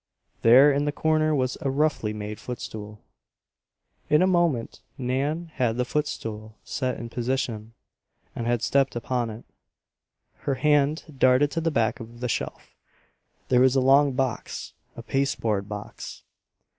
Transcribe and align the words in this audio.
There 0.41 0.71
in 0.71 0.85
the 0.85 0.91
corner 0.91 1.35
was 1.35 1.59
a 1.61 1.69
roughly 1.69 2.11
made 2.11 2.39
footstool. 2.39 3.03
In 4.09 4.23
a 4.23 4.25
moment 4.25 4.81
Nan 4.97 5.51
had 5.53 5.77
the 5.77 5.85
footstool 5.85 6.55
set 6.63 6.97
in 6.97 7.07
position, 7.07 7.73
and 8.35 8.47
had 8.47 8.63
stepped 8.63 8.95
upon 8.95 9.29
it. 9.29 9.45
Her 10.37 10.55
hand 10.55 11.03
darted 11.19 11.51
to 11.51 11.61
the 11.61 11.69
back 11.69 11.99
of 11.99 12.19
the 12.19 12.27
shelf. 12.29 12.71
There 13.49 13.61
was 13.61 13.75
a 13.75 13.79
long 13.79 14.13
box, 14.13 14.73
a 14.95 15.03
pasteboard 15.03 15.69
box. 15.69 16.23